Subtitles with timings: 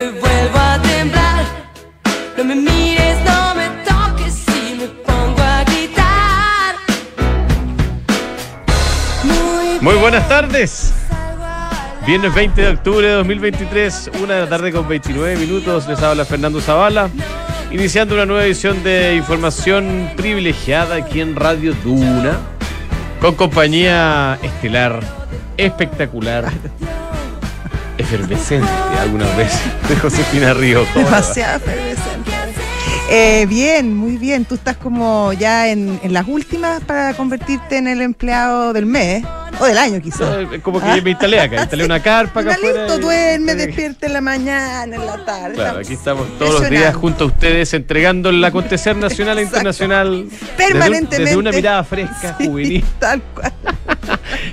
[0.00, 1.44] Vuelvo a temblar,
[2.36, 6.76] no me mires, no me toques y me pongo a gritar.
[9.80, 10.94] Muy, buenas tardes.
[12.06, 15.88] Viernes 20 de octubre de 2023, una de la tarde con 29 minutos.
[15.88, 17.10] Les habla Fernando Zavala,
[17.72, 22.38] iniciando una nueva edición de información privilegiada aquí en Radio Duna,
[23.20, 25.00] con compañía estelar,
[25.56, 26.52] espectacular,
[28.12, 28.68] efervescente
[28.98, 30.86] algunas veces, de Josefina Ríos.
[30.94, 31.20] ¿Cómo le va?
[31.20, 32.30] Demasiado efervescente.
[33.10, 34.44] Eh, bien, muy bien.
[34.44, 39.24] Tú estás como ya en, en las últimas para convertirte en el empleado del mes
[39.58, 40.20] o del año quizás.
[40.20, 42.82] No, Como que me instalé acá, instalé una carpa acá Está afuera.
[42.84, 45.54] listo, y- duerme, despierta en la mañana, en la tarde.
[45.54, 50.28] Claro, aquí estamos todos los días junto a ustedes entregando el acontecer nacional e internacional
[50.28, 51.18] desde un- Permanentemente.
[51.18, 52.84] Desde, una mirada fresca, Sí, juvenil.
[52.98, 53.52] Tal cual.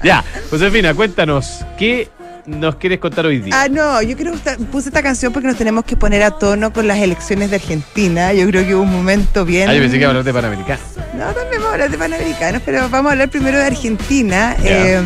[0.03, 2.09] Ya, Josefina, cuéntanos, ¿qué
[2.45, 3.61] nos quieres contar hoy día?
[3.61, 6.71] Ah, no, yo creo que puse esta canción porque nos tenemos que poner a tono
[6.71, 8.33] con las elecciones de Argentina.
[8.33, 9.69] Yo creo que hubo un momento bien.
[9.69, 10.81] Ah, yo pensé que hablar de Panamericano.
[11.13, 14.55] No, también vamos a hablar de Panamericanos, pero vamos a hablar primero de Argentina.
[14.63, 15.01] Eh,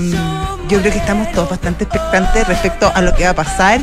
[0.70, 3.82] yo creo que estamos todos bastante expectantes respecto a lo que va a pasar,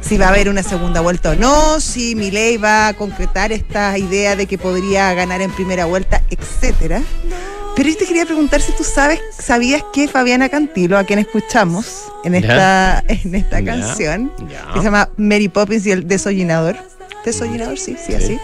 [0.00, 3.98] si va a haber una segunda vuelta o no, si Milei va a concretar esta
[3.98, 7.02] idea de que podría ganar en primera vuelta, etcétera.
[7.78, 12.06] Pero yo te quería preguntar si tú sabes, sabías que Fabiana Cantilo, a quien escuchamos
[12.24, 14.32] en esta, en esta canción,
[14.74, 16.76] que se llama Mary Poppins y el desollinador.
[17.24, 17.78] ¿Desollinador?
[17.78, 18.36] Sí, sí, así.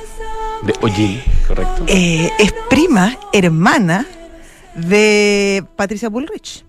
[0.62, 1.84] De Ojil, correcto.
[1.88, 4.06] Eh, es prima, hermana
[4.76, 6.64] de Patricia Bullrich,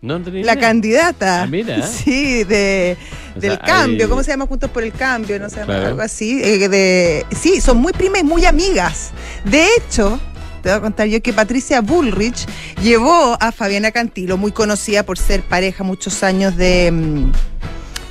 [0.00, 0.56] no la idea.
[0.56, 1.42] candidata.
[1.42, 1.84] Ah, mira.
[1.86, 2.96] Sí, de,
[3.36, 4.04] O del sea, cambio.
[4.04, 5.38] hay- ¿Cómo se llama Juntos por el Cambio?
[5.40, 5.86] No sé, Claro.
[5.88, 6.40] algo así.
[6.44, 9.10] eh, de, sí, son muy primas y muy amigas.
[9.44, 10.20] De hecho.
[10.64, 12.46] Te voy a contar yo que Patricia Bullrich
[12.82, 17.32] llevó a Fabiana Cantilo, muy conocida por ser pareja muchos años de, mm,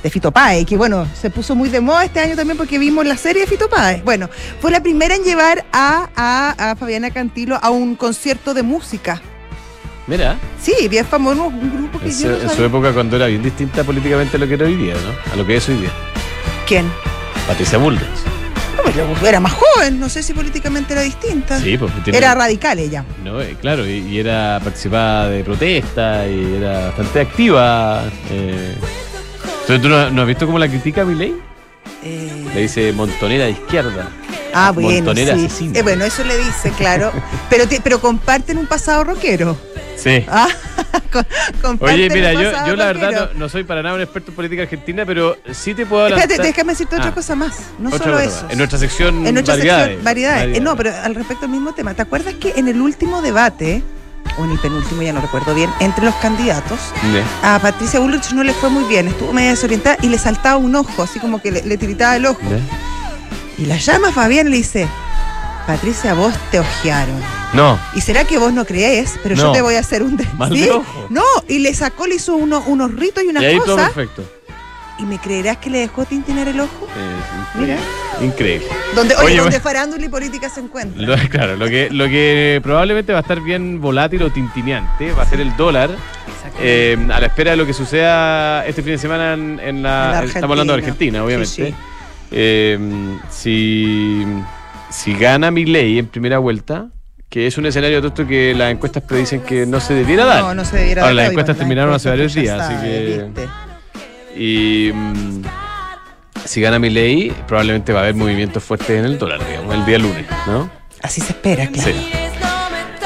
[0.04, 3.04] de Fito Páez, que bueno, se puso muy de moda este año también porque vimos
[3.06, 4.04] la serie de Fito Páez.
[4.04, 4.30] Bueno,
[4.60, 9.20] fue la primera en llevar a, a- a Fabiana Cantilo a un concierto de música.
[10.06, 13.16] Mira, Sí, bien famoso, un grupo que en su, yo no en su época cuando
[13.16, 15.32] era bien distinta políticamente a lo que era hoy día, ¿no?
[15.32, 15.90] A lo que es hoy día.
[16.68, 16.88] ¿Quién?
[17.48, 18.33] Patricia Bullrich.
[18.76, 21.58] No, pero era más joven, no sé si políticamente era distinta.
[21.60, 23.04] Sí, porque Era radical ella.
[23.22, 28.04] No, eh, claro, y, y era participada de protesta y era bastante activa.
[28.30, 28.74] Eh.
[29.62, 31.34] Entonces, ¿tú no, no has visto cómo la critica a Milei?
[32.02, 34.10] Eh, Le dice montonera de izquierda.
[34.52, 35.70] ah, bueno, montonera sí.
[35.74, 37.12] Eh, bueno, eso le dice, claro.
[37.50, 39.56] pero, te- pero comparten un pasado rockero.
[39.96, 40.24] Sí.
[40.28, 40.48] Ah,
[41.62, 44.36] con- Oye, mira, yo, yo la verdad no, no soy para nada un experto en
[44.36, 46.20] política argentina, pero sí te puedo hablar.
[46.20, 47.14] Espérate, déjame decirte otra Ah.
[47.14, 47.56] cosa más.
[47.78, 48.42] No solo eso.
[48.44, 48.52] más.
[48.52, 49.86] En nuestra sección En nuestra variedades.
[49.86, 50.56] sección, variedades.
[50.56, 51.94] Eh, no, pero al respecto del mismo tema.
[51.94, 53.82] ¿Te acuerdas que en el último debate,
[54.38, 56.78] o en el penúltimo, ya no recuerdo bien, entre los candidatos,
[57.42, 60.74] a Patricia Bullrich no le fue muy bien, estuvo medio desorientada y le saltaba un
[60.74, 62.40] ojo, así como que le, le tiritaba el ojo.
[63.58, 64.88] Y la llama Fabián le dice,
[65.66, 67.20] Patricia, vos te ojearon.
[67.54, 69.14] No, ¿Y será que vos no creés?
[69.22, 70.16] Pero yo te voy a hacer un...
[70.16, 70.60] de- Mal ¿Sí?
[70.62, 71.06] de ojo.
[71.10, 74.24] No, y le sacó, le hizo uno- unos ritos y unas y ahí todo perfecto.
[74.98, 76.86] ¿Y me creerás que le dejó tintinar el ojo?
[76.96, 77.76] Eh, Mira.
[78.22, 78.66] Increíble.
[78.94, 81.04] Donde, oye, Oye, donde farándula y política se encuentran.
[81.04, 85.22] Lo- claro, lo que, lo que probablemente va a estar bien volátil o tintineante va
[85.22, 85.90] a ser el dólar.
[86.60, 90.20] eh, a la espera de lo que suceda este fin de semana en, en la.
[90.20, 91.20] En estamos hablando de Argentina.
[91.22, 91.54] Argentina, obviamente.
[91.54, 91.74] Sí, sí.
[92.30, 92.78] Eh,
[93.30, 94.24] si,
[94.90, 96.86] si gana mi ley en primera vuelta,
[97.34, 100.40] que es un escenario todo esto que las encuestas predicen que no se debiera dar.
[100.44, 101.22] No, no se debiera Ahora, dar.
[101.24, 104.40] las encuestas las terminaron hace varios días, así que- ¿viste?
[104.40, 105.42] Y mm,
[106.44, 109.84] si gana mi ley, probablemente va a haber movimientos fuertes en el dólar, digamos, el
[109.84, 110.70] día lunes, ¿no?
[111.02, 111.90] Así se espera, claro.
[111.90, 112.10] Sí.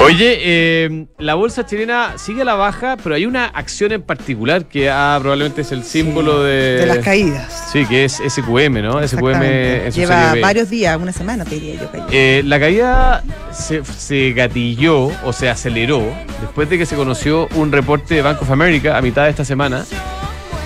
[0.09, 4.65] Oye, eh, la bolsa chilena sigue a la baja, pero hay una acción en particular
[4.65, 6.77] que ah, probablemente es el símbolo de.
[6.77, 7.69] De las caídas.
[7.71, 9.07] Sí, que es SQM, ¿no?
[9.07, 10.41] SQM en su Lleva serie B.
[10.41, 11.89] varios días, una semana te diría yo.
[12.09, 16.01] Eh, la caída se, se gatilló o se aceleró
[16.41, 19.45] después de que se conoció un reporte de Bank of America a mitad de esta
[19.45, 19.85] semana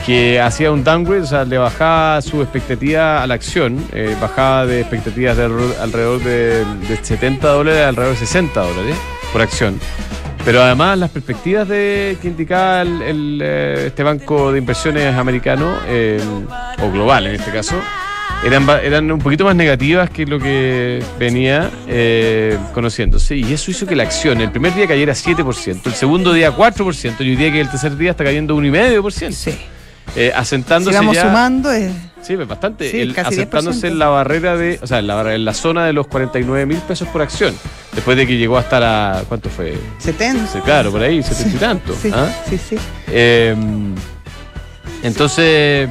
[0.05, 4.65] que hacía un downgrade, o sea, le bajaba su expectativa a la acción, eh, bajaba
[4.65, 8.95] de expectativas de alrededor, alrededor de, de 70 dólares a alrededor de 60 dólares
[9.33, 9.79] por acción.
[10.45, 15.77] Pero además las perspectivas de que indicaba el, el, eh, este banco de inversiones americano,
[15.87, 16.21] eh,
[16.81, 17.75] o global en este caso,
[18.45, 23.37] eran, eran un poquito más negativas que lo que venía eh, conociéndose.
[23.37, 27.15] Y eso hizo que la acción el primer día cayera 7%, el segundo día 4%,
[27.19, 29.31] y hoy día que el tercer día está cayendo 1,5%.
[29.31, 29.51] Sí.
[30.15, 31.91] Eh, Si asentándose vamos ya, sumando, es
[32.23, 32.89] Sí, pues bastante.
[32.89, 33.83] Sí, El- 10%.
[33.87, 34.79] en la barrera de.
[34.81, 37.53] O sea, en la, barrera- en la zona de los 49 mil pesos por acción.
[37.93, 39.23] Después de que llegó hasta la.
[39.27, 39.77] ¿Cuánto fue?
[39.99, 40.47] 70.
[40.47, 41.95] Sí, claro, por ahí, 70 y tanto.
[42.01, 42.27] Sí, ¿ah?
[42.49, 42.77] sí, sí.
[43.07, 43.55] Eh,
[45.03, 45.89] entonces,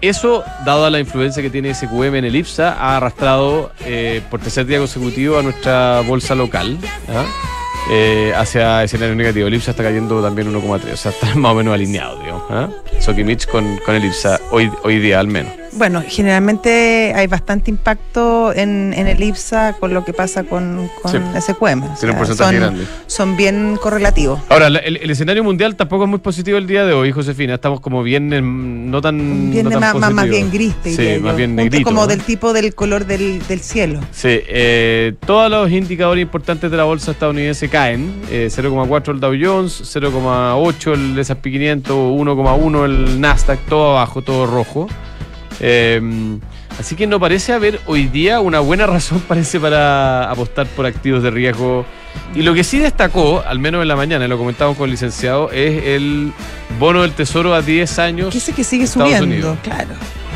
[0.00, 4.66] eso, dado la influencia que tiene SQM en el IPSA, ha arrastrado eh, por tercer
[4.66, 6.78] día consecutivo a nuestra bolsa local
[7.08, 7.24] ¿ah?
[7.90, 9.48] Eh, hacia escenario negativo.
[9.48, 12.44] El IPSA está cayendo también 1,3, o sea, está más o menos alineado, digamos.
[12.50, 12.68] ¿ah?
[13.00, 15.61] Sokimich con, con el IPSA, hoy, hoy día al menos.
[15.74, 21.10] Bueno, generalmente hay bastante impacto en, en el IPSA con lo que pasa con, con
[21.12, 21.18] Sí.
[21.52, 21.82] SQM.
[21.82, 22.72] o sea,
[23.06, 24.40] son, bien correlativos.
[24.50, 27.54] Ahora, la- el, el escenario mundial tampoco es muy positivo el día de hoy, Josefina.
[27.54, 29.50] Estamos como bien, em, no tan.
[29.50, 31.84] Bien no tan más, bien gris, te Sí, más bien negrito.
[31.84, 32.06] Como ¿no?
[32.06, 34.00] del tipo del color del, del cielo.
[34.12, 38.12] Sí, eh, todos los indicadores importantes de la bolsa estadounidense caen.
[38.30, 44.46] Eh, 0,4 el Dow Jones, 0,8 el S&P 500, 1,1 el Nasdaq, todo abajo, todo
[44.46, 44.86] rojo.
[45.60, 46.00] Eh,
[46.78, 51.22] así que no parece haber hoy día una buena razón, parece, para apostar por activos
[51.22, 51.84] de riesgo.
[52.34, 55.50] Y lo que sí destacó, al menos en la mañana, lo comentamos con el licenciado,
[55.50, 56.32] es el
[56.78, 58.34] bono del tesoro a 10 años.
[58.34, 59.58] Dice que sigue Estados subiendo, Unidos.
[59.62, 59.90] claro.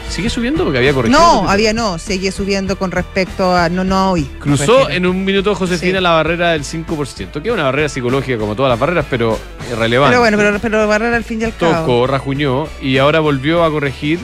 [0.08, 0.62] ¿Sigue subiendo?
[0.62, 1.18] Porque había corregido.
[1.18, 4.22] No, había no, sigue subiendo con respecto a no, no hoy.
[4.38, 6.02] Cruzó en un minuto Josefina Sí.
[6.02, 9.36] la barrera del 5%, que es una barrera psicológica como todas las barreras, pero
[9.76, 10.12] relevante.
[10.12, 11.74] Pero bueno, pero, pero barrer al fin y al cabo.
[11.80, 14.20] Tocó, rajuñó y ahora volvió a corregir.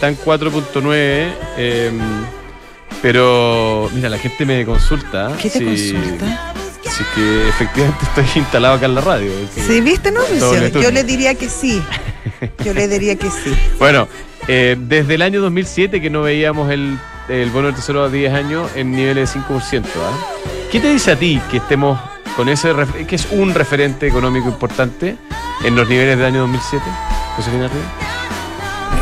[0.00, 1.34] Está en 4.9.
[1.58, 1.90] eh,
[3.02, 5.30] pero mira, la gente me consulta.
[5.40, 6.54] ¿Qué te si- consulta?
[6.82, 9.30] Si es que efectivamente estoy instalado acá en la radio.
[9.54, 9.82] Sí.
[9.82, 10.20] ¿viste, no?
[10.38, 11.82] Yo, le diría que sí.
[12.64, 13.54] Yo le diría que sí.
[13.78, 14.08] Bueno,
[14.48, 16.98] eh, desde el año 2007 que no veíamos el,
[17.28, 19.84] el bono del tesoro a 10 años en niveles de 5%.
[19.84, 20.18] ¿ah?
[20.72, 22.00] ¿Qué te dice a ti que estemos
[22.36, 22.72] con ese,
[23.06, 25.16] que es un referente económico importante
[25.62, 26.82] en los niveles del año 2007?
[27.36, 28.09] Josefina Ríos?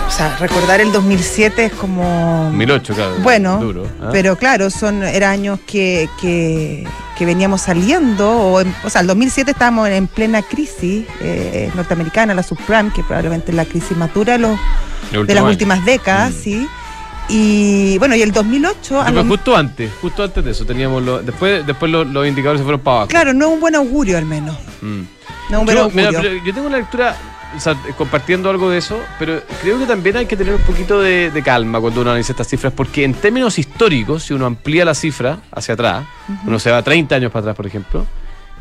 [0.09, 2.45] O sea, recordar el 2007 es como...
[2.51, 3.15] 2008, claro.
[3.23, 3.87] Bueno, Duro.
[4.03, 4.09] ¿ah?
[4.11, 6.85] Pero claro, son eran años que, que,
[7.17, 12.35] que veníamos saliendo, o, en- o sea, el 2007 estábamos en plena crisis eh, norteamericana,
[12.35, 14.59] la subprime, que probablemente es la crisis más dura de, los-
[15.13, 15.47] las año.
[15.47, 16.43] últimas décadas, Mm.
[16.43, 16.69] sí.
[17.29, 20.65] Y bueno, y el 2008, a Sí, lo- pues justo antes, justo antes de eso
[20.65, 23.09] teníamos los, después, después los, los indicadores se fueron para abajo.
[23.09, 24.57] claro, no es un buen augurio al menos.
[24.81, 25.03] Mm.
[25.51, 26.21] No es un buen Yo, mira, augurio.
[26.33, 27.15] pero yo tengo una lectura,
[27.57, 31.01] o sea, compartiendo algo de eso, pero creo que también hay que tener un poquito
[31.01, 34.85] de, de calma cuando uno analiza estas cifras, porque en términos históricos, si uno amplía
[34.85, 36.05] la cifra hacia atrás,
[36.47, 38.07] uno se va 30 años para atrás, por ejemplo,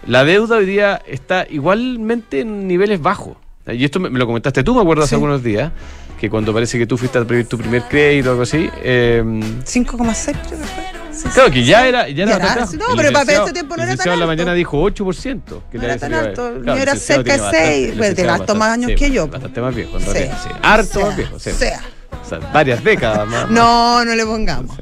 [0.06, 3.36] la deuda hoy día está igualmente en niveles bajos.
[3.68, 5.16] Y esto me, me lo comentaste tú, me acuerdo, hace Sí.
[5.16, 5.72] algunos días,
[6.20, 9.22] que cuando parece que tú fuiste a pedir tu primer crédito o algo así, eh,
[9.66, 10.97] 5,6 creo que fue.
[11.18, 11.66] Sí, Claro que sí.
[11.66, 14.06] ya era, ya era Ya era- no, pero para ese tiempo no el era tan
[14.14, 14.28] en la alto.
[14.28, 15.64] mañana dijo 8%.
[15.72, 17.90] Que No era tan alto, claro, el el mío era cerca de tiene bastante- seis,
[17.92, 19.28] el pues, de harto más años que sí, yo.
[19.28, 20.12] Bastante más viejo, en Sí.
[20.12, 20.50] realidad, sí.
[20.62, 21.52] Harto Sea, más viejo, sí.
[21.52, 21.82] sea.
[22.26, 23.50] O sea, varias décadas más.
[23.50, 24.78] No, no le pongamos.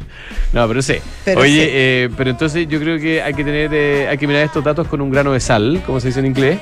[0.54, 0.96] No, pero sí.
[1.24, 1.70] Pero Oye, sí.
[1.72, 4.88] eh, pero entonces yo creo que hay que tener, eh, hay que mirar estos datos
[4.88, 6.60] con un grano de sal, como se dice en inglés,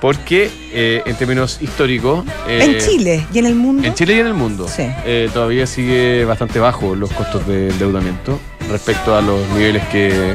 [0.00, 2.24] porque eh, en términos históricos.
[2.48, 3.86] en Chile y en el mundo.
[3.86, 4.68] En Chile y en el mundo.
[4.68, 4.88] Sí.
[5.32, 8.38] todavía sigue bastante bajo los costos de endeudamiento
[8.70, 10.34] respecto a los niveles que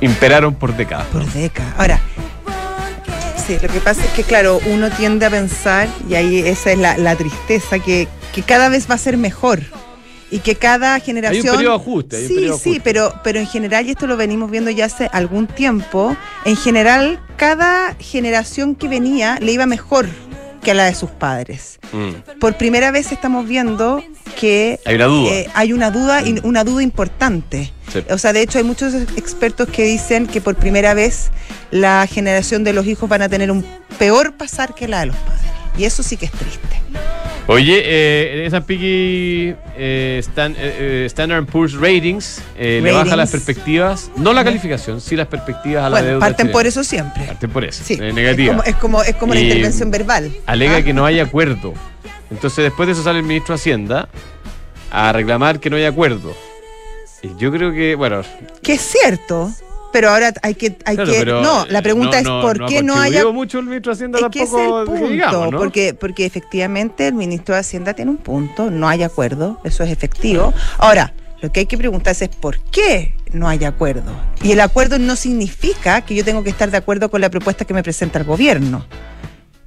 [0.00, 1.06] imperaron por décadas.
[1.06, 1.74] Por décadas.
[1.78, 2.00] Ahora,
[3.46, 6.78] sí, lo que pasa es que, claro, uno tiende a pensar, y ahí esa es
[6.78, 9.60] la, la tristeza, que, que cada vez va a ser mejor.
[10.30, 11.56] Y que cada generación.
[11.56, 12.80] periodo ajuste, hay un sí, periodo de sí, ajuste.
[12.84, 17.18] pero, pero en general, y esto lo venimos viendo ya hace algún tiempo, en general,
[17.36, 20.06] cada generación que venía le iba mejor
[20.62, 21.78] que a la de sus padres.
[21.92, 22.38] Mm.
[22.40, 24.02] Por primera vez estamos viendo
[24.38, 25.30] que Hay una duda.
[25.32, 27.72] eh, hay una duda, y una duda importante.
[27.92, 28.00] Sí.
[28.10, 31.30] O sea, de hecho hay muchos expertos que dicen que por primera vez
[31.70, 33.64] la generación de los hijos van a tener un
[33.98, 35.42] peor pasar que la de los padres.
[35.78, 36.82] Y eso sí que es triste.
[37.46, 43.30] Oye, eh, esa Piggy eh, Stan- eh, eh, Standard Poor's Ratings eh, le baja las
[43.30, 46.20] perspectivas, no la calificación, sí las perspectivas a la Bueno, deuda.
[46.20, 46.52] parten chilena.
[46.52, 47.24] por eso siempre.
[47.24, 48.52] Parten por eso, Sí, es negativa.
[48.56, 50.30] como, es como, es como Y- intervención verbal.
[50.44, 50.82] Alega ¿Ah?
[50.84, 51.72] que no hay acuerdo.
[52.30, 54.08] Entonces después de eso sale el ministro de Hacienda
[54.90, 56.34] a reclamar que no hay acuerdo.
[57.22, 58.20] Y yo creo que, bueno,
[58.62, 59.50] Que es cierto,
[59.92, 60.76] pero ahora hay que...
[60.84, 63.32] Hay claro, que no, la eh, pregunta no- es por no qué no hay contribuido
[63.32, 65.58] mucho el ministro de Hacienda Es que ese es tampoco, el que punto, digamos, ¿no?
[65.58, 69.90] porque, porque efectivamente el ministro de Hacienda tiene un punto, no hay acuerdo, eso es
[69.90, 70.52] efectivo.
[70.78, 74.12] Ahora, lo que hay que preguntarse es por qué no hay acuerdo.
[74.42, 77.64] Y el acuerdo no significa que yo tengo que estar de acuerdo con la propuesta
[77.64, 78.84] que me presenta el gobierno.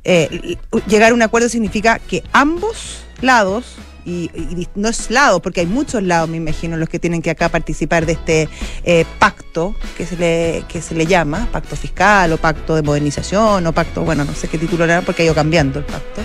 [0.04, 4.30] Eh, llegar a un acuerdo significa que ambos lados, y,
[4.76, 8.06] no es lado, porque hay muchos lados, me imagino, los que tienen que acá participar
[8.06, 8.50] de este
[8.84, 13.66] eh, pacto que se, le, que se le llama, pacto fiscal o pacto de modernización
[13.68, 16.22] o pacto, bueno, no sé qué título era porque ha ido cambiando el pacto.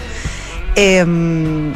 [0.75, 1.73] Em,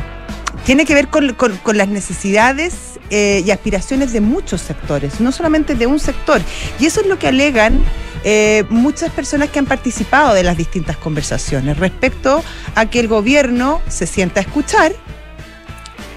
[0.65, 2.75] tiene que ver con, con- con las necesidades
[3.11, 6.41] eh, y aspiraciones de muchos sectores, no solamente de un sector.
[6.79, 7.83] Y eso es lo que alegan
[8.25, 13.81] eh, muchas personas que han participado de las distintas conversaciones respecto a que el gobierno
[13.89, 14.93] se sienta a escuchar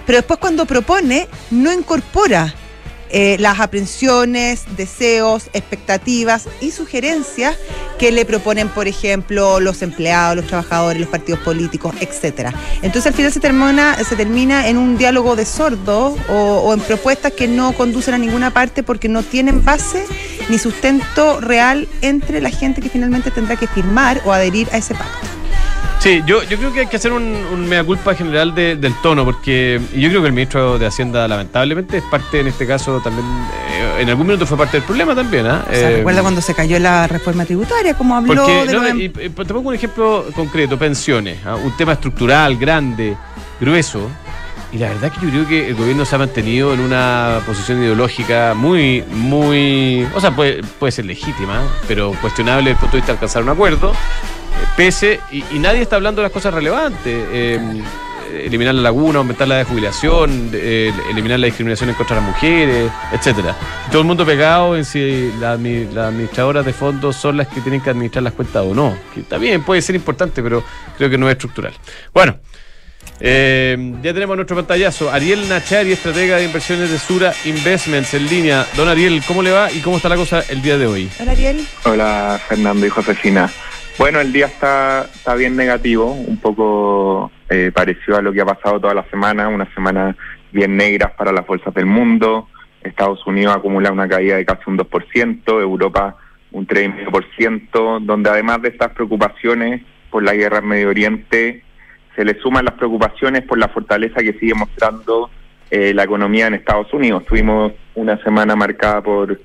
[0.05, 2.53] pero después cuando propone no incorpora
[3.15, 7.55] eh, las aprensiones, deseos, expectativas y sugerencias
[7.99, 12.51] que le proponen, por ejemplo, los empleados, los trabajadores, los partidos políticos, etcétera.
[12.77, 16.79] Entonces al final se termina, se termina en un diálogo de sordos o, o en
[16.79, 20.07] propuestas que no conducen a ninguna parte porque no tienen base
[20.49, 24.95] ni sustento real entre la gente que finalmente tendrá que firmar o adherir a ese
[24.95, 25.32] pacto.
[26.03, 28.93] Sí, yo, yo creo que hay que hacer un, un mea culpa general de- del
[29.01, 32.99] tono, porque yo creo que el ministro de Hacienda, lamentablemente, es parte, en este caso,
[33.01, 33.25] también,
[33.71, 35.63] eh, en algún minuto fue parte del problema también, ¿ah?
[35.65, 38.83] O sea, Eh, recuerda cuando se cayó la reforma tributaria, como habló Porque, de no,
[38.83, 41.55] los y- y te pongo un ejemplo concreto, pensiones, ¿ah?
[41.55, 43.15] un tema estructural, grande,
[43.61, 44.09] grueso,
[44.73, 47.81] y la verdad que yo creo que el gobierno se ha mantenido en una posición
[47.81, 53.01] ideológica muy, muy, o sea, puede, puede ser legítima, pero cuestionable desde el punto de
[53.01, 53.93] vista de alcanzar un acuerdo,
[54.75, 57.13] pese, y, y nadie está hablando de las cosas relevantes.
[57.31, 57.59] eh,
[58.33, 62.31] eliminar la laguna, aumentar la de jubilación, eh, eliminar la discriminación en contra de las
[62.31, 63.55] mujeres, etcétera.
[63.89, 67.81] Todo el mundo pegado en si la las administradoras de fondos son las que tienen
[67.81, 68.97] que administrar las cuentas o no.
[69.13, 70.63] Que también puede ser importante, pero
[70.97, 71.73] creo que no es estructural.
[72.13, 72.39] Bueno,
[73.19, 75.11] eh, ya tenemos nuestro pantallazo.
[75.11, 78.65] Ariel Nachari, estratega de inversiones de Sura Investments en línea.
[78.75, 81.09] Don Ariel, ¿cómo le va y cómo está la cosa el día de hoy?
[81.19, 81.67] Hola, Ariel.
[81.85, 83.49] Hola Fernando y Josefina.
[83.97, 88.45] Bueno, el día está, está bien negativo, un poco eh, parecido a lo que ha
[88.45, 90.15] pasado toda la semana, una semana
[90.51, 92.47] bien negra para las bolsas del mundo.
[92.81, 96.17] Estados Unidos acumula una caída de casi un 2%, Europa
[96.51, 101.63] un 3,5%, donde además de estas preocupaciones por la guerra en Medio Oriente,
[102.15, 105.29] se le suman las preocupaciones por la fortaleza que sigue mostrando
[105.69, 107.25] eh, la economía en Estados Unidos.
[107.25, 109.39] Tuvimos una semana marcada por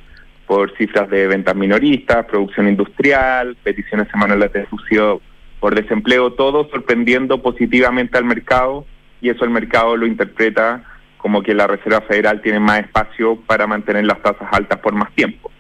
[0.49, 5.21] por cifras de ventas minoristas, producción industrial, peticiones semanales de subsidio
[5.61, 8.87] por desempleo, todo sorprendiendo positivamente al mercado
[9.21, 10.83] y eso el mercado lo interpreta
[11.19, 15.13] como que la Reserva Federal tiene más espacio para mantener las tasas altas por más
[15.15, 15.51] tiempo.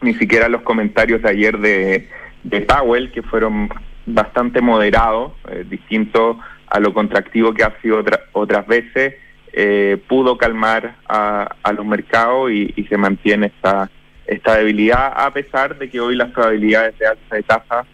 [0.00, 2.08] Ni siquiera los comentarios de ayer de,
[2.44, 3.68] de Powell, que fueron
[4.06, 9.14] bastante moderados, eh, distinto a lo contractivo que ha sido otra- otras veces,
[9.52, 13.90] eh, pudo calmar a, los mercados y, y se mantiene esta,
[14.26, 17.84] esta debilidad, a pesar de que hoy las probabilidades de alza de tasa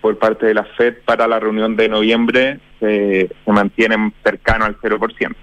[0.00, 4.76] por parte de la Fed para la reunión de noviembre se, se mantienen cercano al
[4.78, 5.34] 0%.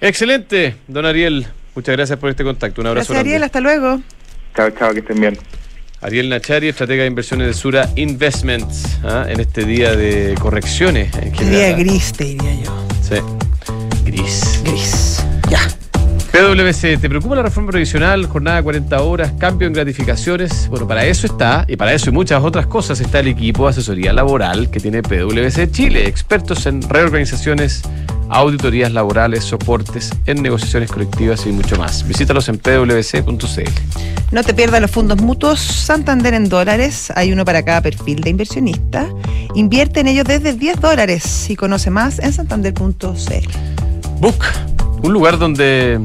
[0.00, 1.46] Excelente, don Ariel.
[1.74, 2.80] Muchas gracias por este contacto.
[2.80, 3.30] Un abrazo Gracias, grande.
[3.30, 3.42] Ariel.
[3.44, 4.00] Hasta luego.
[4.54, 5.38] Chao, chao, que estén bien.
[6.00, 9.26] Ariel Nachari, estratega de inversiones de Sura Investments, ¿ah?
[9.28, 11.12] en este día de correcciones.
[11.16, 12.86] En día gris, te diría yo.
[13.02, 13.16] Sí.
[14.04, 14.62] Gris.
[14.64, 15.24] Gris.
[16.38, 20.68] PwC, ¿te preocupa la reforma previsional, jornada de 40 horas, cambio en gratificaciones?
[20.68, 23.70] Bueno, para eso está, y para eso y muchas otras cosas, está el equipo de
[23.70, 27.82] asesoría laboral que tiene PwC Chile, expertos en reorganizaciones,
[28.28, 32.06] auditorías laborales, soportes en negociaciones colectivas y mucho más.
[32.06, 33.72] Visítalos en pwc.cl.
[34.30, 37.12] No te pierdas los fondos mutuos Santander en dólares.
[37.16, 39.08] Hay uno para cada perfil de inversionista.
[39.56, 42.94] Invierte en ellos desde 10 dólares y conoce más en santander.cl.
[44.20, 44.44] Book,
[45.02, 46.00] un lugar donde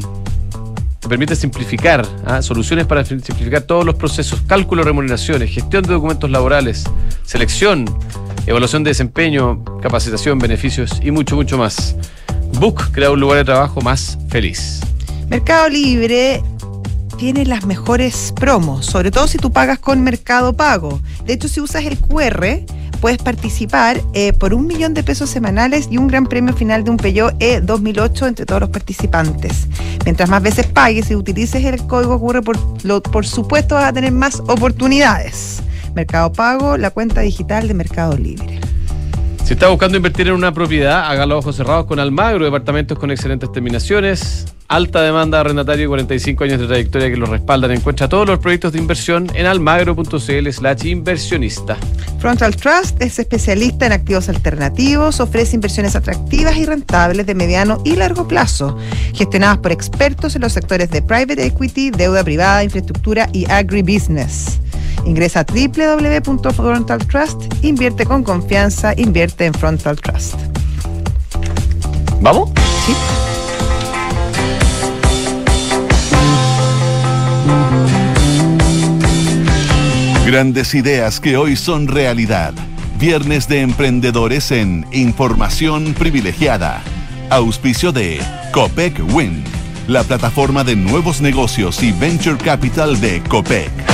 [1.04, 2.42] te permite simplificar, ¿ah?
[2.42, 6.86] soluciones para simplificar todos los procesos, cálculo remuneraciones, gestión de documentos laborales,
[7.26, 7.84] selección,
[8.48, 11.98] evaluación de desempeño, capacitación, beneficios y mucho, mucho más.
[12.58, 14.80] Book crea un lugar de trabajo más feliz.
[15.28, 16.42] Mercado Libre
[17.18, 21.00] tiene las mejores promos, sobre todo si tú pagas con Mercado Pago.
[21.26, 22.60] De hecho, si usas el QR,
[23.02, 26.90] puedes participar eh, por un millón de pesos semanales y un gran premio final de
[26.92, 29.68] un Peugeot E 2008 entre todos los participantes.
[30.06, 33.94] Mientras más veces pagues y utilices el código QR, por, lo- por supuesto vas a
[33.94, 35.62] tener más oportunidades.
[35.96, 38.60] Mercado Pago, la cuenta digital de Mercado Libre.
[39.44, 43.52] Si está buscando invertir en una propiedad, hágalo ojos cerrados con Almagro, departamentos con excelentes
[43.52, 47.72] terminaciones, alta demanda de arrendatario y 45 años de trayectoria que los respaldan.
[47.72, 51.76] Encuentra todos los proyectos de inversión en almagro.cl slash inversionista.
[52.20, 57.98] Frontal Trust es especialista en activos alternativos, ofrece inversiones atractivas y rentables de mediano y
[57.98, 58.78] largo plazo,
[59.14, 64.63] gestionadas por expertos en los sectores de private equity, deuda privada, infraestructura y agribusiness.
[65.06, 70.36] Ingresa a www.frontaltrust, invierte con confianza, invierte en Frontal Trust.
[72.22, 72.52] ¿Vamos?
[72.86, 72.94] ¿Sí?
[80.26, 82.54] Grandes ideas que hoy son realidad.
[82.98, 86.82] Viernes de emprendedores en Información Privilegiada.
[87.30, 88.22] Auspicio de
[88.54, 89.46] Copec Wind,
[89.88, 93.93] la plataforma de nuevos negocios y venture capital de Copec.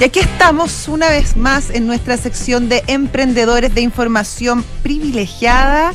[0.00, 5.92] Y aquí estamos una vez más en nuestra sección de emprendedores de información privilegiada.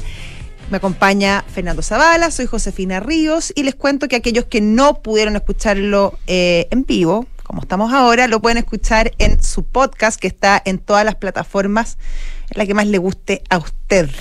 [0.69, 5.35] Me acompaña Fernando Zavala, soy Josefina Ríos y les cuento que aquellos que no pudieron
[5.35, 10.61] escucharlo eh, en vivo, como estamos ahora, lo pueden escuchar en su podcast que está
[10.63, 11.97] en todas las plataformas,
[12.51, 14.11] la que más le guste a usted.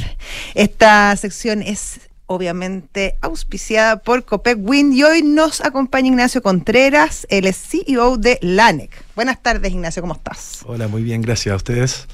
[0.54, 7.56] Esta sección es obviamente auspiciada por Copec Wind y hoy nos acompaña Ignacio Contreras, es
[7.56, 8.90] CEO de LANEC.
[9.14, 10.60] Buenas tardes Ignacio, ¿cómo estás?
[10.66, 12.06] Hola, muy bien, gracias a ustedes.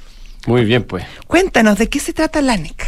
[0.47, 1.05] Muy bien, pues.
[1.27, 2.87] Cuéntanos, ¿de qué se trata LANEC?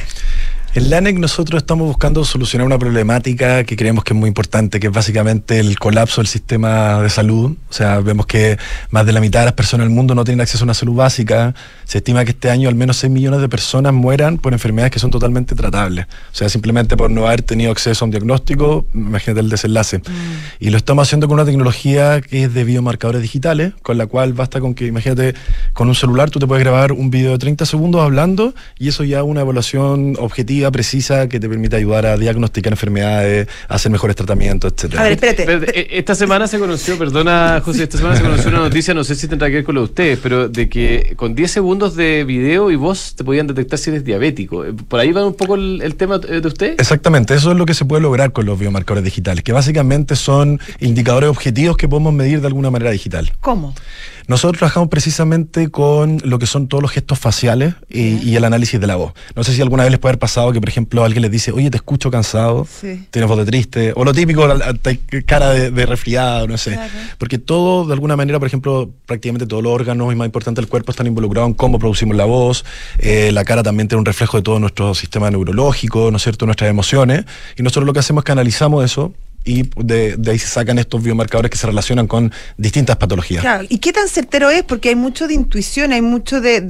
[0.75, 4.87] En LANEC nosotros estamos buscando solucionar una problemática que creemos que es muy importante, que
[4.87, 7.55] es básicamente el colapso del sistema de salud.
[7.69, 8.57] O sea, vemos que
[8.88, 10.95] más de la mitad de las personas del mundo no tienen acceso a una salud
[10.95, 11.55] básica.
[11.85, 14.99] Se estima que este año al menos 6 millones de personas mueran por enfermedades que
[14.99, 16.07] son totalmente tratables.
[16.07, 20.00] O sea, simplemente por no haber tenido acceso a un diagnóstico, imagínate el desenlace.
[20.59, 24.33] Y lo estamos haciendo con una tecnología que es de biomarcadores digitales, con la cual
[24.33, 25.35] basta con que, imagínate,
[25.75, 29.05] con un celular tú te puedes grabar un video de 30 segundos hablando y eso
[29.05, 33.90] ya es una evaluación objetiva precisa que te permite ayudar a diagnosticar enfermedades, a hacer
[33.90, 34.99] mejores tratamientos, etc.
[34.99, 35.81] A ver, espérate.
[35.81, 39.14] Eh, esta semana se conoció, perdona José, esta semana se conoció una noticia, no sé
[39.14, 42.25] si tendrá que ver con lo de ustedes, pero de que con 10 segundos de
[42.25, 44.64] video y voz te podían detectar si eres diabético.
[44.64, 46.75] Eh, ¿Por ahí va un poco el, el tema eh, de usted?
[46.78, 50.61] Exactamente, eso es lo que se puede lograr con los biomarcadores digitales, que básicamente son
[50.81, 53.33] indicadores objetivos que podemos medir de alguna manera digital.
[53.40, 53.75] ¿Cómo?
[54.29, 58.81] Nosotros trabajamos precisamente con lo que son todos los gestos faciales y, y el análisis
[58.81, 59.12] de la voz.
[59.35, 61.52] No sé si alguna vez les puede haber pasado que, por ejemplo, alguien les dice,
[61.52, 63.07] oye, te escucho cansado, Sí.
[63.11, 64.47] tienes voz de triste, o lo típico,
[65.26, 66.73] cara de, de resfriado, no sé.
[66.73, 66.91] Claro.
[67.19, 70.69] Porque todo, de alguna manera, por ejemplo, prácticamente todos los órganos y más importante el
[70.69, 72.64] cuerpo están involucrados en cómo producimos la voz.
[72.99, 76.47] Eh, la cara también tiene un reflejo de todo nuestro sistema neurológico, ¿no es cierto?,
[76.47, 77.25] nuestras emociones.
[77.57, 79.12] Y nosotros lo que hacemos es que analizamos eso
[79.44, 83.42] y de, ahí se sacan estos biomarcadores que se relacionan con distintas patologías.
[83.42, 84.62] Claro, ¿y qué tan certero es?
[84.62, 86.61] Porque hay mucho de intuición, hay mucho de-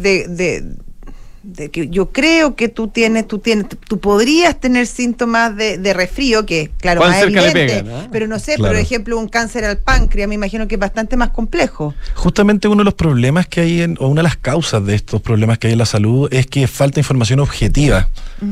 [1.42, 5.92] de que yo creo que tú tienes, tú tienes, tú podrías tener síntomas de, de
[5.92, 8.08] resfrío, que claro, ¿Cuán más evidente, pegan, ah?
[8.12, 8.74] pero no sé, Claro.
[8.74, 11.94] por ejemplo, un cáncer al páncreas, me imagino que es bastante más complejo.
[12.14, 15.20] Justamente uno de los problemas que hay, en, o una de las causas de estos
[15.20, 18.08] problemas que hay en la salud es que falta información objetiva.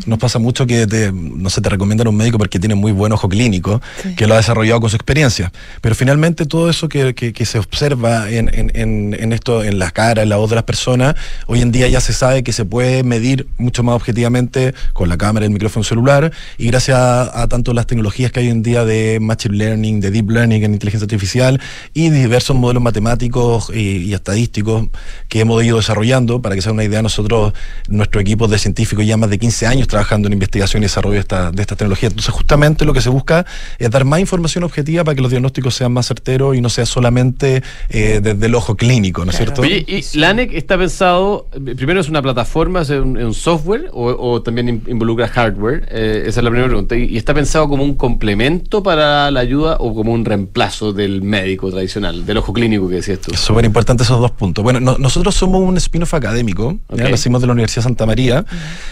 [0.06, 3.10] Nos pasa mucho que te, no sé, te recomiendan un médico porque tiene muy buen
[3.12, 3.82] ojo clínico,
[4.16, 5.52] que lo ha desarrollado con su experiencia.
[5.80, 9.80] Pero finalmente todo eso que, que- que se observa en, en- en- en esto, en
[9.80, 12.52] la cara, en la voz de las personas, hoy en día ya se sabe que
[12.52, 16.32] se puede medir mucho más objetivamente con la cámara y el micrófono celular.
[16.58, 20.00] Y gracias a, a tanto las tecnologías que hay hoy en día de Machine Learning,
[20.00, 21.60] de Deep Learning en inteligencia artificial
[21.94, 24.88] y diversos modelos matemáticos y, y estadísticos
[25.28, 27.52] que hemos ido desarrollando, para que sea una idea, nosotros,
[27.88, 31.20] nuestro equipo de científicos ya más de 15 años trabajando en investigación y desarrollo de
[31.20, 32.08] esta, de esta tecnología.
[32.08, 33.44] Entonces, justamente lo que se busca
[33.78, 36.86] es dar más información objetiva para que los diagnósticos sean más certeros y no sea
[36.86, 39.54] solamente eh, desde el ojo clínico, ¿no es Claro.
[39.54, 39.62] cierto?
[39.62, 44.42] Oye, ¿y LANEC está pensado, primero es una plataforma, es un, un software o, o
[44.42, 45.86] también in- involucra hardware?
[45.90, 46.96] Eh, esa es la primera pregunta.
[46.96, 51.22] ¿Y, y está pensado como un complemento para la ayuda o como un reemplazo del
[51.22, 53.34] médico tradicional, del ojo clínico que decías tú?
[53.36, 54.62] Súper importante esos dos puntos.
[54.62, 58.44] Bueno, no- nosotros somos un spin-off académico, nacimos de la Universidad Santa María.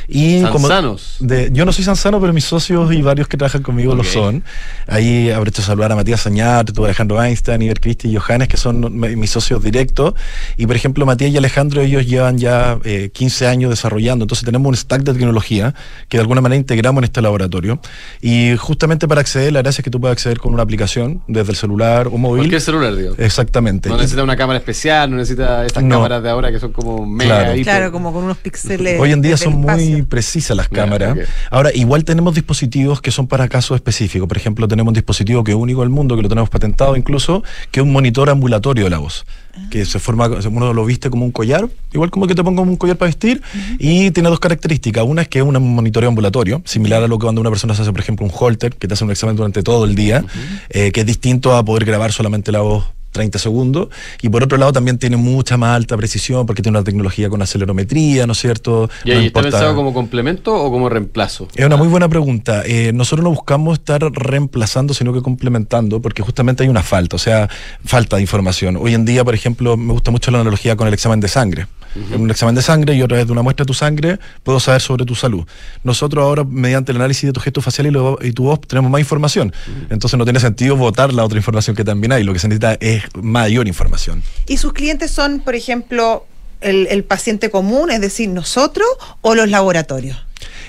[0.09, 1.17] Y Sanzanos.
[1.21, 4.43] de, yo no soy sansano, pero mis socios y varios que trabajan conmigo lo son.
[4.87, 8.99] Ahí aprovecho de saludar a Matías Sañar, Alejandro Einstein, Iber Cristi y Johannes, que son
[8.99, 10.15] mi- mis socios directos.
[10.57, 14.25] Y por ejemplo, Matías y Alejandro, ellos llevan ya eh, 15 años desarrollando.
[14.25, 15.75] Entonces tenemos un stack de tecnología
[16.09, 17.81] que de alguna manera integramos en este laboratorio.
[18.21, 21.51] Y justamente para acceder, la gracia es que tú puedes acceder con una aplicación desde
[21.53, 22.41] el celular o móvil.
[22.41, 23.15] Cualquier celular, digo.
[23.19, 23.89] Exactamente.
[23.89, 25.97] No necesita una cámara especial, no necesita estas No.
[25.97, 27.93] cámaras de ahora que son como mega Claro.
[27.93, 29.01] como con unos píxeles.
[29.01, 31.17] Hoy en día son muy precisas las cámaras.
[31.51, 34.29] Ahora, igual tenemos dispositivos que son para casos específicos.
[34.29, 37.43] Por ejemplo, tenemos un dispositivo que es único del mundo, que lo tenemos patentado incluso,
[37.71, 39.25] que es un monitor ambulatorio de la voz.
[39.71, 42.77] Que se forma, uno lo viste como un collar, igual como que te pongo un
[42.77, 43.43] collar para vestir,
[43.79, 45.05] y tiene dos características.
[45.05, 47.83] Una es que es un monitoreo ambulatorio, similar a lo que cuando una persona se
[47.83, 50.25] hace, por ejemplo, un holter, que te hace un examen durante todo el día,
[50.69, 52.85] eh, que es distinto a poder grabar solamente la voz
[53.19, 53.89] 30 segundos.
[54.23, 57.43] Y por otro lado también tiene mucha más alta precisión porque tiene una tecnología con
[57.43, 58.89] acelerometría, ¿no es cierto?
[59.05, 61.49] ¿Y No está pensado como complemento o como reemplazo?
[61.53, 62.63] es una muy buena pregunta.
[62.65, 67.19] Eh, nosotros no buscamos estar reemplazando, sino que complementando, porque justamente hay una falta, o
[67.19, 67.49] sea,
[67.85, 68.77] falta de información.
[68.77, 71.67] Hoy en día, por ejemplo, me gusta mucho la analogía con el examen de sangre.
[71.95, 74.61] En un examen de sangre, yo a través de una muestra de tu sangre puedo
[74.61, 75.45] saber sobre tu salud.
[75.85, 78.91] Nosotros ahora, mediante el análisis de tu gesto facial y, lo- y tu voz, tenemos
[78.91, 79.53] más información.
[79.91, 82.23] Entonces no tiene sentido votar la otra información que también hay.
[82.25, 84.23] Lo que se necesita es mayor información.
[84.47, 86.27] ¿Y sus clientes son, por ejemplo,
[86.61, 88.87] el, el paciente común, es decir, nosotros
[89.23, 90.17] o los laboratorios?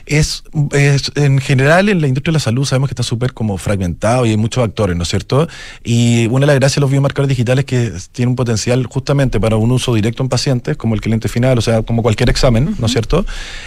[0.09, 3.57] Es, es- en general en la industria de la salud sabemos que está súper como
[3.59, 5.47] fragmentado y hay muchos actores, ¿no es cierto?
[5.83, 9.39] Y una de las gracias de los biomarcadores digitales es que tiene un potencial justamente
[9.39, 12.75] para un uso directo en pacientes, como el cliente final, o sea, como cualquier examen,
[12.79, 13.23] ¿no es cierto?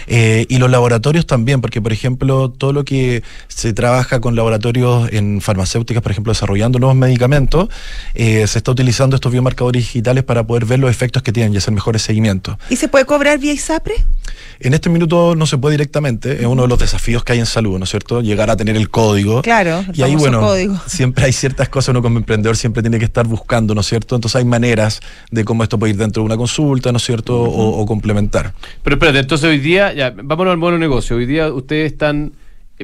[0.07, 5.13] Eh, y los laboratorios también, porque por ejemplo, todo lo que se trabaja con laboratorios
[5.13, 7.69] en farmacéuticas, por ejemplo, desarrollando nuevos medicamentos,
[8.15, 11.57] eh, se está utilizando estos biomarcadores digitales para poder ver los efectos que tienen y
[11.57, 12.57] hacer mejores seguimientos.
[12.69, 13.93] ¿Y se puede cobrar vía ISAPRE?
[14.59, 17.45] En este minuto no se puede directamente, es uno de los desafíos que hay en
[17.45, 18.21] salud, ¿no es cierto?
[18.21, 19.41] Llegar a tener el código.
[19.41, 20.79] Claro, el y ahí, bueno, código.
[20.87, 24.15] siempre hay ciertas cosas, uno como emprendedor siempre tiene que estar buscando, ¿no es cierto?
[24.15, 27.41] Entonces hay maneras de cómo esto puede ir dentro de una consulta, ¿no es cierto?
[27.41, 28.53] o, o complementar.
[28.83, 31.17] Pero espérate, entonces hoy día, ya, vámonos al modo negocio.
[31.17, 32.33] Hoy día ustedes están,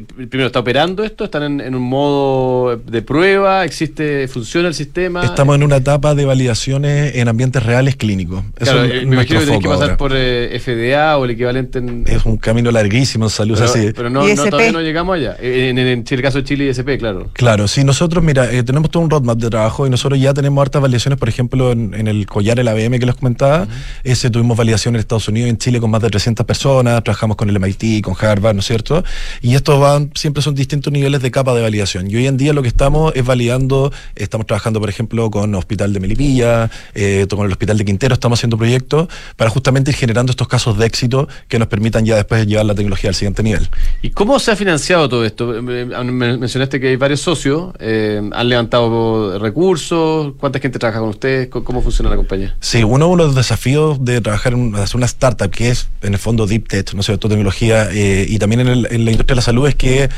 [0.02, 1.24] primero, ¿está operando esto?
[1.24, 3.66] ¿Están en, en un modo de prueba?
[3.66, 5.24] ¿Existe, funciona el sistema?
[5.24, 8.44] Estamos en una etapa de validaciones en ambientes reales clínicos.
[8.60, 9.98] Eso Claro, es eh, me imagino que tenés que pasar ahora.
[9.98, 12.04] por eh, FDA o el equivalente en...
[12.08, 13.92] Es un camino larguísimo en salud, pero, así.
[13.96, 15.36] pero no, todavía no llegamos allá.
[15.40, 17.30] Eh, En, en- en el caso de Chile y SP, claro.
[17.34, 20.62] Claro, sí, nosotros, mira, eh, tenemos todo un roadmap de trabajo y nosotros ya tenemos
[20.62, 23.68] hartas validaciones, por ejemplo, en, en el collar, el ABM que les comentaba,
[24.04, 27.38] ese tuvimos validación en Estados Unidos y en Chile con más de 300 personas, trabajamos
[27.38, 29.04] con el MIT, con Harvard, ¿no es cierto?
[29.42, 32.10] Y estos van, siempre son distintos niveles de capa de validación.
[32.10, 35.93] Y hoy en día lo que estamos es validando, estamos trabajando, por ejemplo, con Hospital
[35.93, 40.32] de Melipilla, eh, con el Hospital de Quintero, estamos haciendo proyectos para justamente ir generando
[40.32, 43.67] estos casos de éxito que nos permitan ya después llevar la tecnología al siguiente nivel.
[44.02, 45.56] ¿Y cómo se ha financiado todo esto?
[45.58, 51.10] Eh, me- mencionaste que hay varios socios, eh, han levantado recursos, ¿cuánta gente trabaja con
[51.10, 51.47] ustedes?
[51.47, 52.56] ¿Cómo, funciona la compañía?
[52.60, 56.45] Sí, uno de los desafíos de trabajar en una, startup que es en el fondo
[56.45, 59.41] deep tech, no sé, tecnología eh, y también en, el- en la industria de la
[59.41, 60.10] salud es que eh,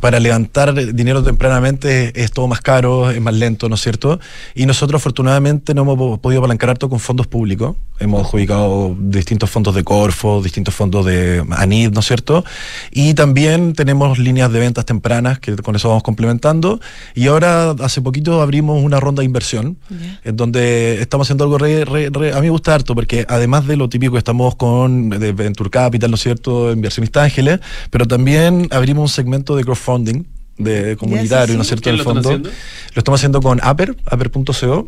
[0.00, 4.18] para levantar dinero tempranamente es todo más caro, es más lento, ¿no es cierto?
[4.54, 7.76] Y nosotros afortunadamente no hemos po- podido apalancar harto con fondos públicos.
[7.98, 12.44] Hemos adjudicado distintos fondos de Corfo, distintos fondos de ANID, ¿no es cierto?
[12.90, 16.80] Y también tenemos líneas de ventas tempranas que con eso vamos complementando.
[17.14, 19.76] Y ahora hace poquito abrimos una ronda de inversión
[20.24, 23.66] en donde estamos haciendo algo re, re- re- a mí me gusta harto porque además
[23.68, 27.60] de lo típico que estamos con de Venture Capital, ¿no es cierto?, inversionistas ángeles,
[27.90, 30.24] pero también abrimos un segmento de crowdfunding
[30.58, 31.56] de comunitario.
[31.56, 32.20] ¿no es cierto?, ¿Quién en el fondo.
[32.28, 32.50] haciendo?
[32.94, 34.86] Lo estamos haciendo con Aper, aper.co.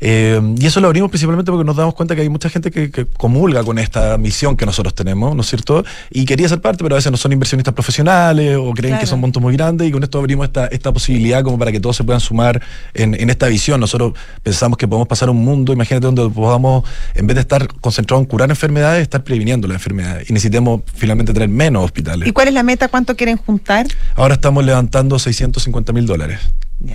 [0.00, 2.90] eh, y eso lo abrimos principalmente porque nos damos cuenta que hay mucha gente que,
[2.90, 5.84] que comulga con esta misión que nosotros tenemos, ¿no es cierto?
[6.10, 9.00] Y quería ser parte, pero a veces no son inversionistas profesionales o creen Claro.
[9.00, 11.80] que son montos muy grandes y con esto abrimos esta, esta posibilidad como para que
[11.80, 12.60] todos se puedan sumar
[12.94, 13.80] en, en esta visión.
[13.80, 18.22] Nosotros pensamos que podemos pasar un mundo, imagínate, donde podamos, en vez de estar concentrados
[18.22, 20.28] en curar enfermedades, estar previniendo las enfermedades.
[20.30, 22.28] Y necesitemos finalmente tener menos hospitales.
[22.28, 22.88] ¿Y cuál es la meta?
[22.88, 23.86] ¿Cuánto quieren juntar?
[24.14, 26.40] Ahora estamos levantando 650 mil dólares.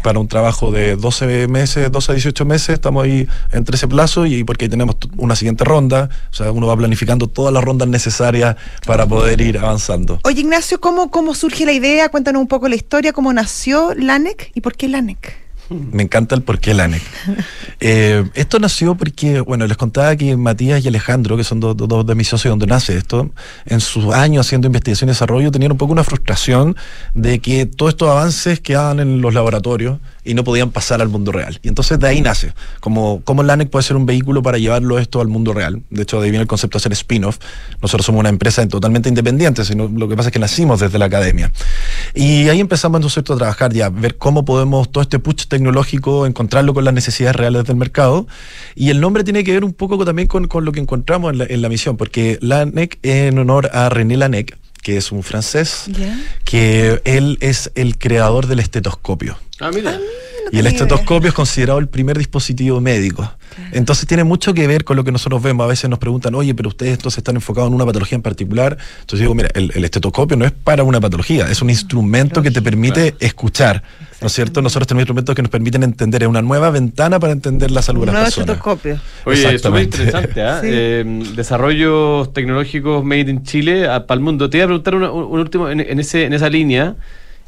[0.03, 4.25] Para un trabajo de 12 meses, 12 a 18 meses, estamos ahí entre ese plazo
[4.25, 8.55] y porque tenemos una siguiente ronda, o sea, uno va planificando todas las rondas necesarias
[8.87, 10.19] para poder ir avanzando.
[10.23, 12.09] Oye, Ignacio, ¿cómo, ¿cómo surge la idea?
[12.09, 15.44] Cuéntanos un poco la historia, cómo nació LANEC y por qué LANEC.
[15.69, 17.01] Me encanta el porqué LANEC.
[17.79, 22.15] Eh, esto nació porque, bueno, les contaba que Matías y Alejandro, que son dos de
[22.15, 23.31] mis socios donde nace esto,
[23.65, 26.75] en sus años haciendo investigación y desarrollo tenían un poco una frustración
[27.13, 31.31] de que todos estos avances quedaban en los laboratorios y no podían pasar al mundo
[31.31, 31.59] real.
[31.61, 35.21] Y entonces de ahí nace, como, como LANEC puede ser un vehículo para llevarlo esto
[35.21, 35.83] al mundo real.
[35.89, 37.37] De hecho, ahí viene el concepto de hacer spin-off.
[37.81, 41.05] Nosotros somos una empresa totalmente independiente, sino lo que pasa es que nacimos desde la
[41.05, 41.51] academia.
[42.13, 45.45] Y ahí empezamos, ¿no es cierto?, a trabajar ya, ver cómo podemos todo este push
[45.47, 48.27] tecnológico encontrarlo con las necesidades reales del mercado.
[48.73, 51.37] Y el nombre tiene que ver un poco también con, con lo que encontramos en
[51.37, 55.85] la, en la misión, porque LANEC en honor a René Laennec, que es un francés,
[56.43, 59.35] que él es el creador del estetoscopio.
[59.59, 59.99] Ah, mira.
[60.45, 63.31] No Y el estetoscopio es considerado el primer dispositivo médico.
[63.71, 65.63] Entonces tiene mucho que ver con lo que nosotros vemos.
[65.65, 68.77] A veces nos preguntan, oye, pero ustedes entonces están enfocados en una patología en particular.
[69.01, 72.51] Entonces digo, mira, el, el estetoscopio no es para una patología, es un instrumento que
[72.51, 73.83] te permite escuchar.
[74.21, 74.61] ¿No es cierto?
[74.61, 78.01] Nosotros tenemos instrumentos que nos permiten entender, es una nueva ventana para entender la salud
[78.01, 78.49] Un de las personas.
[78.49, 78.99] estetoscopio.
[79.25, 80.59] Oye, súper interesante, ¿ah?
[80.61, 80.67] Sí.
[80.71, 84.49] Eh, desarrollos tecnológicos made in Chile para el mundo.
[84.49, 86.95] Te iba a preguntar un, un último en, en ese, en esa línea.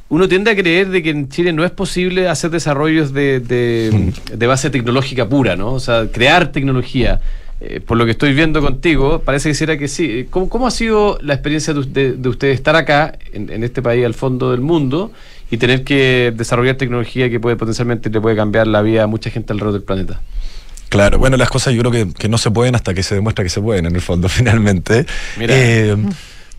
[0.10, 4.13] Uno tiende a creer de que en Chile no es posible hacer desarrollos de, de-
[4.34, 5.74] de base tecnológica pura, ¿no?
[5.74, 7.20] O sea, crear tecnología.
[7.60, 10.28] Eh, por lo que estoy viendo contigo, parece que será que sí.
[10.30, 13.82] ¿Cómo, cómo ha sido la experiencia de, usted- de usted estar acá, en, en este
[13.82, 15.12] país al fondo del mundo,
[15.50, 19.30] y tener que desarrollar tecnología que puede potencialmente le puede cambiar la vida a mucha
[19.32, 20.22] gente alrededor del planeta?
[20.89, 23.43] Claro, bueno, las cosas yo creo que, que no se pueden hasta que se demuestra
[23.43, 25.06] que se pueden, en el fondo, finalmente.
[25.38, 25.54] Mira.
[25.58, 25.98] Eh,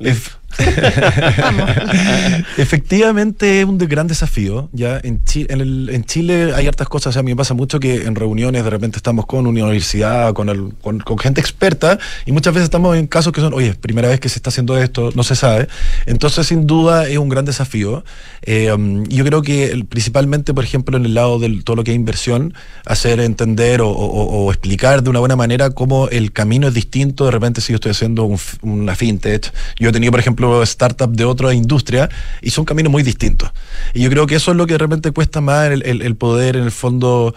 [0.00, 0.37] es- Vamos.
[2.56, 4.68] Efectivamente es un gran desafío.
[4.72, 7.08] Ya en, Chi- en, el- Chile hay hartas cosas.
[7.08, 9.64] O sea, a mí me pasa mucho que en reuniones de repente estamos con una
[9.64, 13.74] universidad, con, el- con, gente experta, y muchas veces estamos en casos que son, oye,
[13.74, 15.68] primera vez que se está haciendo esto, no se sabe.
[16.06, 18.04] Entonces, sin duda, es un gran desafío.
[18.42, 21.90] Eh, um, yo creo que principalmente, por ejemplo, en el lado de todo lo que
[21.92, 22.54] es inversión,
[22.86, 27.24] hacer entender o, explicar de una buena manera cómo el camino es distinto.
[27.26, 31.16] De repente, si yo estoy haciendo un una fintech, yo he tenido, por ejemplo, startups
[31.16, 32.08] de otra industria
[32.42, 33.50] y son caminos muy distintos.
[33.94, 36.16] Y yo creo que eso es lo que de repente cuesta más el, el- el
[36.16, 37.34] poder, en el fondo,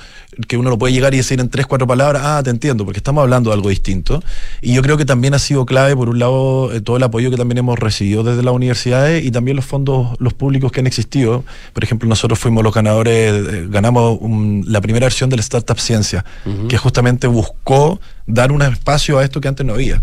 [0.48, 3.00] que uno lo puede llegar y decir en tres, cuatro palabras, ah, te entiendo, porque
[3.00, 4.24] estamos hablando de algo distinto.
[4.62, 7.30] Y yo creo que también ha sido clave, por un lado, eh, todo el apoyo
[7.32, 10.88] que también hemos recibido desde las universidades y también los fondos, los públicos que han
[10.88, 11.44] existido.
[11.74, 16.24] Por ejemplo, nosotros fuimos los ganadores, eh, ganamos un- la primera versión del Startup Ciencia,
[16.68, 20.02] que justamente buscó dar un espacio a esto que antes no había.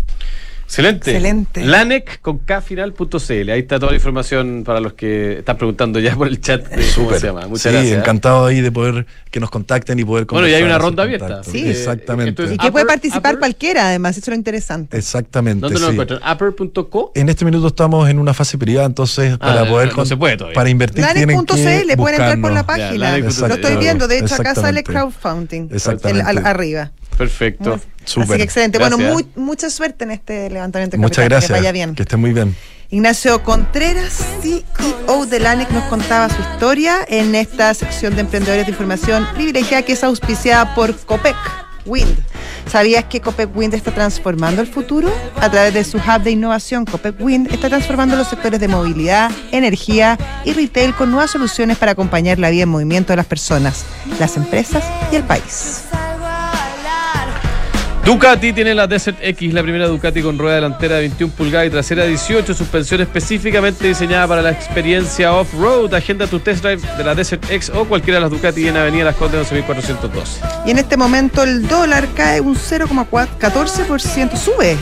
[0.69, 1.09] Excelente.
[1.09, 1.65] Excelente.
[1.65, 3.49] Lanec con kfinal.cl.
[3.49, 6.85] Ahí está toda la información para los que están preguntando ya por el chat de
[6.93, 7.47] cómo se llama.
[7.47, 7.97] Muchas sí, gracias.
[7.99, 11.43] encantado ahí de poder que nos contacten y poder Bueno, y hay una ronda abierta.
[11.43, 11.67] Sí.
[11.67, 12.29] Exactamente.
[12.29, 14.95] Entonces, Y que puede participar Upper- cualquiera, además, eso es lo interesante.
[14.95, 15.61] Exactamente.
[15.61, 15.91] ¿Dónde lo sí.
[15.93, 16.19] encuentran?
[16.31, 17.13] Upper.co.
[17.15, 20.17] En este minuto estamos en una fase privada, entonces Ah, para no, poder no se
[20.17, 20.53] puede todavía.
[20.53, 21.25] para invertir que
[21.97, 23.17] pueden entrar por la página.
[23.17, 25.69] Lo estoy viendo, de hecho acá sale crowdfunding.
[25.71, 26.29] Exactamente.
[26.29, 26.91] el- al- arriba.
[27.19, 27.69] Perfecto.
[27.71, 28.29] Muy- Súper.
[28.29, 28.77] Así que excelente.
[28.79, 28.97] Gracias.
[28.97, 31.49] Bueno, muy- mucha suerte en este levantamiento de Muchas capital, gracias.
[31.49, 31.93] Que vaya bien.
[31.93, 32.55] Que estén muy bien.
[32.89, 38.71] Ignacio Contreras, CEO de LANEC, nos contaba su historia en esta sección de emprendedores de
[38.71, 41.35] información privilegiada que es auspiciada por COPEC
[41.85, 42.17] Wind.
[42.71, 45.13] ¿Sabías que COPEC Wind está transformando el futuro?
[45.39, 49.29] A través de su hub de innovación, COPEC Wind está transformando los sectores de movilidad,
[49.51, 53.85] energía y retail con nuevas soluciones para acompañar la vida en movimiento de las personas,
[54.19, 55.83] las empresas y el país.
[58.09, 61.69] Ducati tiene la Desert X, la primera Ducati con rueda delantera de 21 pulgadas y
[61.69, 65.93] trasera de 18, suspensión específicamente diseñada para la experiencia off-road.
[65.93, 69.03] Agenda tu test drive de la Desert X o cualquiera de las Ducati en Avenida
[69.03, 70.41] Las Condes 11412.
[70.65, 74.75] Y en este momento el dólar cae un 0,14%, sube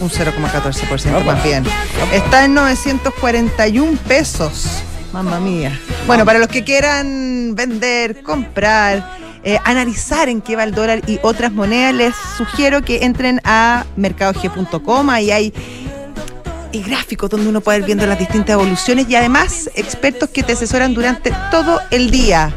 [0.00, 1.64] un 0,14% más bien.
[2.12, 4.82] Está en 941 pesos.
[5.12, 5.78] Mamma mía.
[6.08, 11.20] Bueno, para los que quieran vender, comprar, eh, analizar en qué va el dólar y
[11.22, 15.08] otras monedas, les sugiero que entren a mercadog.com.
[15.08, 15.52] Ahí hay
[16.72, 20.94] gráficos donde uno puede ir viendo las distintas evoluciones y además expertos que te asesoran
[20.94, 22.52] durante todo el día.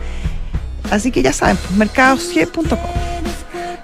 [0.89, 3.18] Así que ya saben, pues, mercadog.com.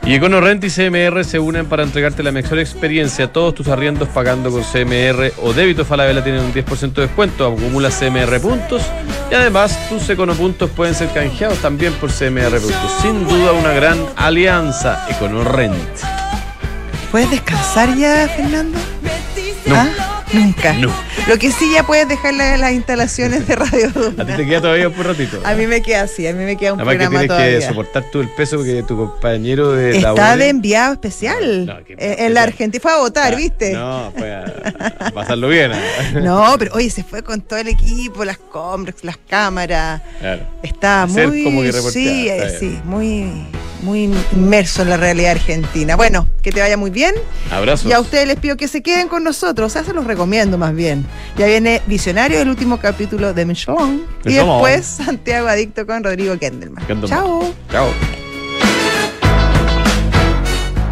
[0.06, 3.34] Y EconoRent y CMR se unen para entregarte la mejor experiencia.
[3.34, 7.48] Todos tus arriendos pagando con CMR o débito Falabella tienen un 10% de descuento.
[7.48, 8.84] Acumula CMR puntos
[9.32, 12.92] y además tus econopuntos pueden ser canjeados también por CMR puntos.
[13.02, 15.08] Sin duda una gran alianza.
[15.10, 15.76] EconoRent.
[17.12, 18.78] ¿Puedes descansar ya, Fernando?
[19.66, 19.76] No.
[19.76, 20.05] ¿Ah?
[20.36, 20.74] Nunca.
[20.74, 20.94] No.
[21.28, 24.24] Lo que sí ya puedes dejar la- las instalaciones de Radio Duna.
[24.24, 25.40] A ti te queda todavía por ratito.
[25.44, 27.60] A mí me queda así, a mí me queda un Además que programa tienes todavía.
[27.60, 32.16] que soportar todo el peso que tu compañero de Está de enviado especial No, eh,
[32.20, 32.82] en la Argentina.
[32.82, 33.74] Fue a votar, Ah, ¿viste?
[33.74, 34.46] No, fue a,
[35.00, 35.72] a pasarlo bien.
[35.74, 35.76] ¿eh?
[36.22, 40.02] No, pero oye, se fue con todo el equipo, las Comrex, las cámaras.
[40.20, 40.42] Claro.
[40.64, 43.32] Está Hacer muy, como que sí, eh, sí, muy,
[43.82, 45.96] muy inmerso en la realidad argentina.
[45.96, 47.14] Bueno, que te vaya muy bien.
[47.52, 47.90] Abrazos.
[47.90, 50.58] Y a ustedes les pido que se queden con nosotros, o sea, se los recomiendo
[50.58, 51.06] más bien.
[51.38, 54.06] Ya viene Visionario, el último capítulo de Michelin.
[54.26, 56.86] Y después Santiago Adicto con Rodrigo Kendelman.
[56.86, 57.10] Kendelman.
[57.10, 57.54] Chao.
[57.72, 58.25] Chao.